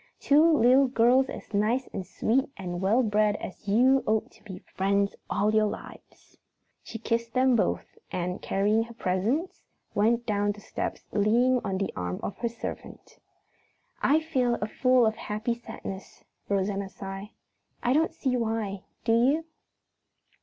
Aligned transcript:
Two 0.19 0.41
little 0.57 0.87
girls 0.87 1.29
as 1.29 1.53
nice 1.53 1.87
and 1.93 2.07
sweet 2.07 2.49
and 2.57 2.81
well 2.81 3.03
bred 3.03 3.35
as 3.35 3.67
you 3.67 4.01
ought 4.07 4.31
to 4.31 4.43
be 4.43 4.57
friends 4.57 5.15
all 5.29 5.53
your 5.53 5.67
lives." 5.67 6.39
She 6.81 6.97
kissed 6.97 7.33
them 7.35 7.55
both 7.55 7.99
and, 8.11 8.41
carrying 8.41 8.81
her 8.85 8.95
presents, 8.95 9.61
went 9.93 10.25
down 10.25 10.53
the 10.53 10.59
steps 10.59 11.03
leaning 11.11 11.61
on 11.63 11.77
the 11.77 11.93
arm 11.95 12.19
of 12.23 12.35
her 12.39 12.49
servant. 12.49 13.19
"I 14.01 14.19
feel 14.21 14.57
full 14.81 15.05
of 15.05 15.13
a 15.13 15.17
happy 15.19 15.53
sadness," 15.53 16.23
Rosanna 16.49 16.89
sighed. 16.89 17.29
"I 17.83 17.93
don't 17.93 18.11
see 18.15 18.35
why, 18.35 18.85
do 19.05 19.13
you?" 19.13 19.45